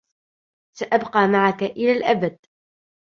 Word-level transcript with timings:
سأبقى 0.77 1.27
معك 1.27 1.63
إلى 1.63 1.91
الأبد. 1.91 2.39